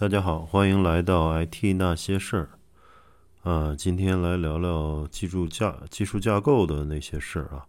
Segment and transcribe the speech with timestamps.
[0.00, 2.50] 大家好，欢迎来到 IT 那些事儿。
[3.42, 7.66] 啊，今天来聊聊技术架技术架构的那些事儿啊。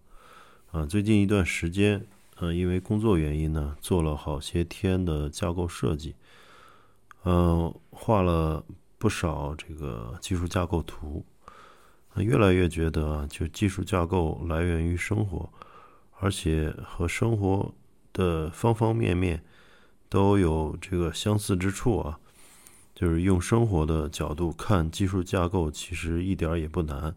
[0.71, 2.05] 啊，最近一段时间，
[2.39, 6.13] 嗯，因为工作原因呢，做了好些天的架构设计，
[7.23, 8.63] 嗯，画了
[8.99, 11.25] 不少这个技术架构图。
[12.17, 15.49] 越来越觉得啊，就技术架构来源于生活，
[16.19, 17.73] 而且和生活
[18.13, 19.43] 的方方面面
[20.09, 22.19] 都有这个相似之处啊。
[22.93, 27.15] 就是用生活的角度看技术架构，其实一点也不难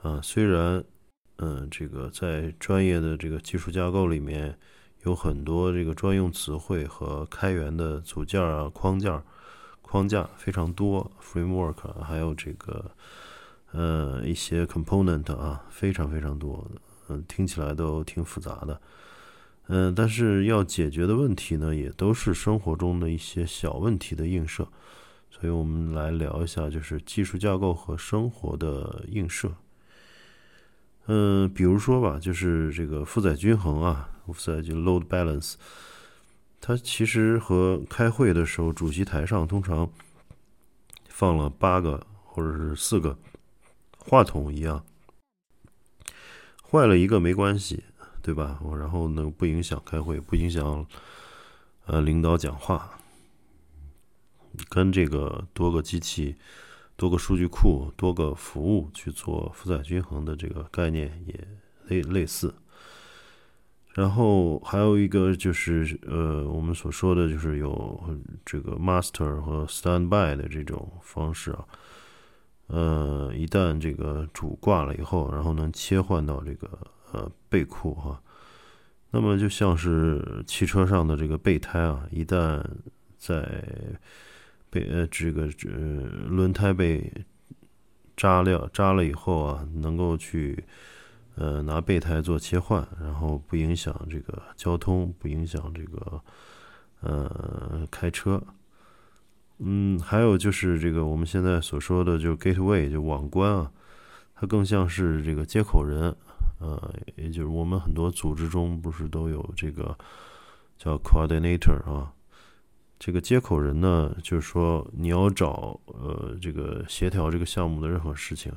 [0.00, 0.18] 啊。
[0.22, 0.82] 虽然，
[1.36, 4.58] 嗯，这个在专业的这个技术架构里面
[5.02, 9.22] 有很多这个专用词汇和开源的组件啊、框架、
[9.82, 12.90] 框架非常多，framework 还有这个。
[13.76, 16.64] 呃，一些 component 啊，非常非常多，
[17.08, 18.80] 嗯，听起来都挺复杂的，
[19.68, 24.68] 嗯，但是要解决的问题呢，也都是生活中的一些小问题的映射，
[25.30, 29.52] 所以我们来聊一下，就是技术架构和生活的映射。
[31.06, 35.54] 嗯，比如说吧，就是这个负载均衡啊，负载就 load balance，
[36.60, 39.90] 它其实和开会的时候主席台上通常
[41.08, 43.16] 放了八个或者是四个。
[44.06, 44.84] 话筒一样，
[46.70, 47.82] 坏了一个没关系，
[48.24, 48.58] 对吧？
[48.78, 50.86] 然后呢，不影响开会，不影响
[51.84, 52.98] 呃领导讲话。
[54.70, 56.36] 跟这个多个机器、
[56.96, 61.46] 多个数据库、多个服务去做负载均衡的这个概念也
[61.88, 62.54] 类类似。
[63.92, 68.00] 然后还有一个就是呃，我们所说的就是有
[68.44, 71.66] 这个 master 和 standby 的这种方式啊。
[72.68, 76.70] 呃，一旦这个主挂了以后，然后能切换到这个
[77.14, 78.20] 呃备库哈，
[79.10, 82.62] 那么就像是汽车上的这个备胎啊，一旦
[83.16, 83.62] 在
[84.68, 87.10] 被呃这个呃轮胎被
[88.16, 90.64] 扎了扎了以后啊，能够去
[91.36, 96.20] 呃拿备胎做切换，然后不影响这个交通，不影响这个
[97.00, 98.42] 呃开车。
[99.58, 103.70] 嗯，还有就是这个我们现在所说的，就 gateway 就网关啊，
[104.34, 106.14] 它更像是这个接口人，
[106.58, 109.96] 呃，也就是我们很多组织中不是都有这个
[110.78, 112.12] 叫 coordinator 啊，
[112.98, 118.52] 这个接口人呢，就是说你要找呃这个协调这个项目的任何事情，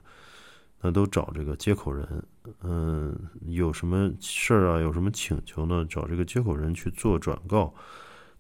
[0.81, 2.23] 那都找这个接口人，
[2.61, 7.73] 嗯，有什么事儿啊，有什么请求呢，找这个接口人去做转告。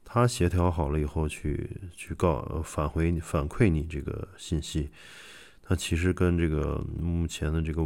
[0.09, 4.89] 他协调好了以后，去去告返回反馈你这个信息，
[5.67, 7.81] 它其实跟这个目前的这个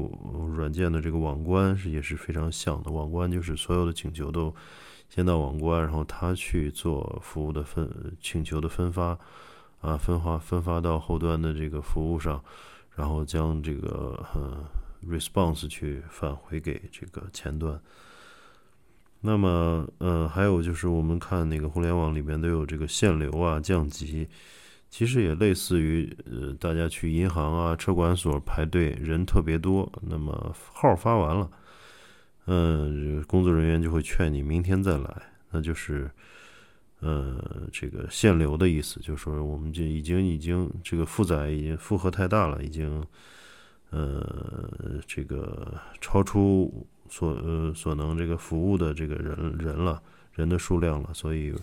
[0.55, 2.91] 软件的这个网关是也是非常像的。
[2.91, 4.53] 网关就是所有的请求都
[5.09, 7.89] 先到网关，然后他去做服务的分
[8.21, 9.17] 请求的分发
[9.81, 12.43] 啊，分发分发到后端的这个服务上，
[12.95, 14.63] 然后将这个呃
[15.09, 17.81] response 去返回给这个前端。
[19.21, 24.27] 那么，呃，还有就是我们看那个互联网里面都有这个限流啊、降级，
[24.91, 31.49] 其实也类似于呃，大家去银行啊、车管所排队，人特别多，那么号发完了，
[32.45, 36.11] 嗯，工作人员就会劝你明天再来，那就是，
[36.99, 43.03] 呃，这个限流的意思，就是说我们就已经已经这个负载已经负荷太大了，已经，
[43.89, 46.85] 呃，这个超出。
[47.13, 50.01] 所呃所能这个服务的这个人人了
[50.33, 51.53] 人的数量了，所以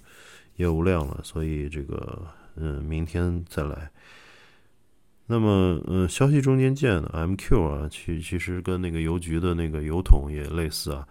[0.56, 3.90] 业务量了，所以这个嗯明天再来。
[5.26, 11.06] 那么嗯消息中间件 MQ 啊，其其实跟那个邮局的那个邮筒也类似啊。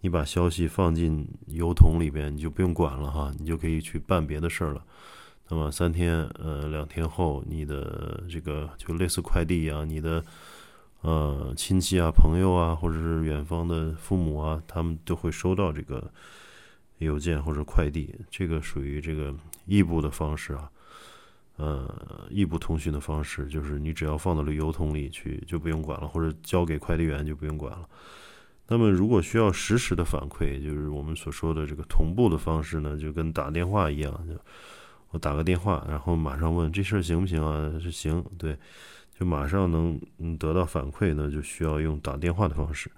[0.00, 4.84] 你把消息放进邮筒里边，你就不用管了哈，你就可以去办别的事儿了。
[5.48, 10.24] 那么三天呃两天后，你的这个就类似快递一样，你的。
[11.06, 16.10] 呃，亲戚啊、朋友啊，或者是远方的父母啊，他们都会收到这个
[17.04, 18.14] 邮件或者快递。
[18.30, 19.34] 这个属于这个
[19.66, 20.70] 异步的方式啊，
[21.56, 27.88] 呃，异步通讯的方式，就是你只要放到了邮筒里去，就不用管了，或者交给快递员就不用管了。
[28.66, 34.34] 那么，如果需要实时的反馈，就是我们所说的这个同步的方式呢，就跟打电话一样，就
[35.10, 37.78] 我打个电话，然后马上问这事儿行不行啊？
[37.80, 38.56] 是行，对。
[39.16, 39.96] 就马上能
[40.38, 42.90] 得到反馈呢，就需要用打电话的方式。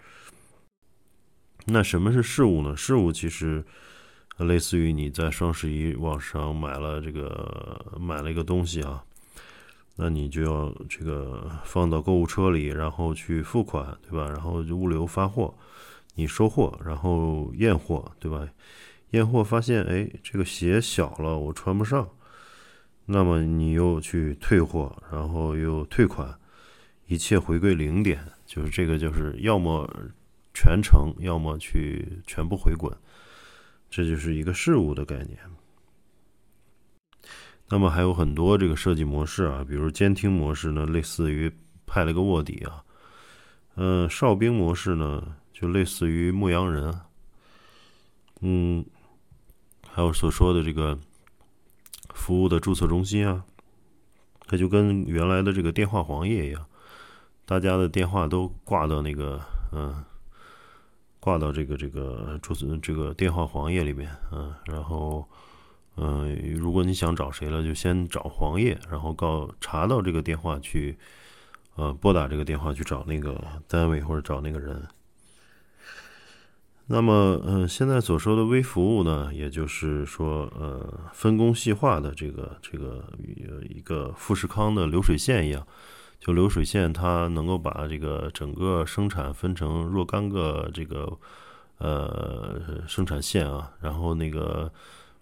[1.67, 2.75] 那什么是事务呢？
[2.75, 3.63] 事务其实
[4.39, 9.03] 类似于你在双十一网上买了这个买了一个东西啊，
[9.97, 14.29] 那你就要这个放到购物车里，然后去付款，对吧？
[14.29, 15.55] 然后物流发货，
[16.15, 18.47] 你收货，然后验货，对吧？
[19.11, 22.09] 验货发现，哎，这个鞋小了，我穿不上。
[23.07, 26.37] 那么你又去退货，然后又退款，
[27.07, 29.89] 一切回归零点，就是这个就是要么
[30.53, 32.93] 全程，要么去全部回滚，
[33.97, 35.39] 这就是一个事物的概念。
[37.67, 41.51] 那么还有很多这个设计模式啊，比如监听模式呢，类似于
[41.87, 42.85] 派了个卧底啊，
[43.77, 46.95] 嗯，哨兵模式呢，就类似于牧羊人，
[48.43, 48.85] 嗯，
[49.89, 50.99] 还有所说的这个
[52.11, 53.43] 服务的注册中心啊，
[54.47, 56.67] 它就跟原来的这个电话黄页一样，
[57.47, 59.41] 大家的电话都挂到那个
[59.73, 60.05] 嗯，
[61.27, 65.27] 挂到这个这个注册这个电话黄页里面，嗯，然后。
[65.99, 70.95] 嗯，如果你想找谁了，就先找黄页，然后告查到这个电话去，
[71.77, 74.87] 呃，拨打这个电话去找那个单位或者找那个人。
[76.89, 83.03] 那么，嗯，现在所说的微服务呢，也就是说，呃，分工细化的这个这个
[83.67, 85.67] 一个富士康的流水线一样，
[86.21, 91.19] 就流水线它能够把这个整个生产分成若干个这个
[91.79, 94.73] 呃生产线啊，然后那个。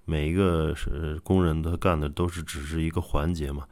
[0.07, 3.65] 每一个是工人，他干的都是只是一个环节嘛，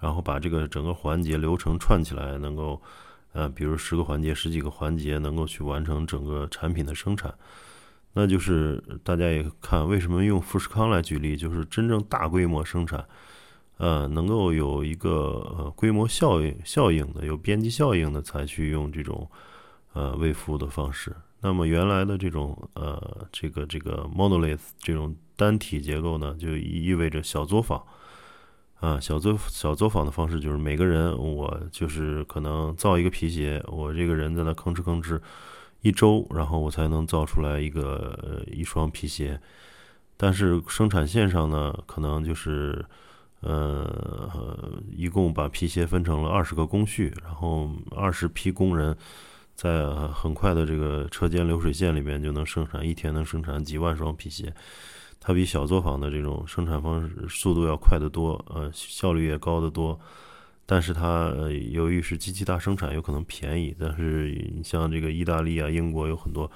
[0.00, 2.80] 然后把这个整个环节流程串起来，能够，
[3.34, 7.34] 呃，比如十个环节、十几个环节，能够去完成整个产品的生产。
[8.14, 13.06] 那就是大家也看，为什么用富士康来举例，就是真正大规模生产，
[13.76, 15.10] 呃，能够有一个
[15.58, 19.28] 呃规模效应效应的，有边际效应的，才去用这种
[19.92, 21.14] 呃微服务的方式。
[21.40, 27.82] 那么原来的这种呃这个这个 monolith 这种单体结构呢，就意味着小作坊
[28.80, 35.20] 啊，小作小作坊的方式就是每个人我就是可能造一个皮鞋，我这个人在那吭哧吭哧
[35.82, 39.38] 一周，然后我才能造出来一个一双皮鞋。
[40.16, 42.84] 但是生产线上呢，可能就是
[43.44, 48.96] 呃一共把皮鞋分成了二十个工序，然后二十批工人。
[49.56, 54.52] 在很快的这个车间流水线里面，就能生产一天能生产几万双皮鞋，
[55.20, 59.96] 它比小作坊的这种生产方式速度要快得多，呃，效率也高得多。
[60.66, 61.32] 但是它
[61.70, 63.72] 由于是机器大生产，有可能便宜。
[63.78, 66.50] 但是你像这个意大利啊、英国有很多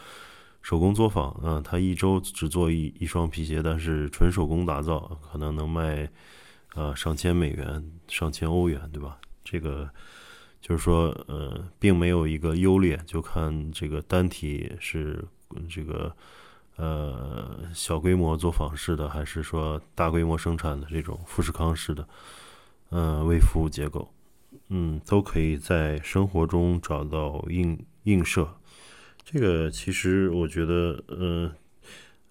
[0.60, 6.10] 手工作坊，啊，它一周只做一一双皮鞋，但是纯手工打造，可能能卖
[6.74, 9.18] 啊上千美元、上千欧元，对吧？
[9.44, 9.90] 这个。
[10.60, 15.24] 就是说，呃，并没有一个优劣，就看这个单体是
[15.70, 16.12] 这个
[16.74, 22.08] 呃小规模作坊式的，还是说大规模生产的这种富士康式的，
[22.88, 24.12] 呃，微服务结构，
[24.66, 28.56] 嗯，都可以在生活中找到映映射。
[29.24, 31.52] 这个其实我觉得，呃，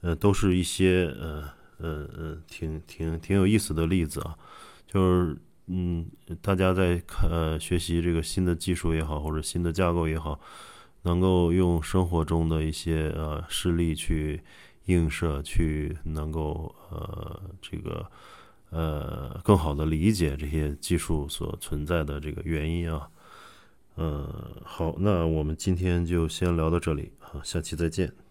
[0.02, 4.38] 呃，都是一些呃嗯嗯挺挺挺有意思的例子啊，
[4.88, 5.38] 就是。
[5.70, 6.06] 嗯，
[6.42, 10.40] 大家在看呃学习这个新的技术也好，或者新的架构也好，
[11.02, 14.42] 能够用生活中的一些呃事例去
[14.86, 18.10] 映射，去能够呃这个
[18.70, 23.10] 呃更好的理解这些技术所存在的这个原因啊。
[23.98, 24.26] 嗯，
[24.64, 28.27] 好，那我们今天就先聊到这里啊，下期再见。